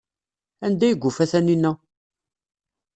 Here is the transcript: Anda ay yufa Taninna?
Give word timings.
Anda 0.65 0.83
ay 0.87 0.95
yufa 1.01 1.25
Taninna? 1.31 1.71